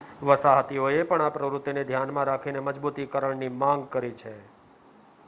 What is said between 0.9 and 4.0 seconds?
પણ આ પ્રવૃત્તિને ધ્યાનમાં રાખીને મજબૂતીકરણની માંગ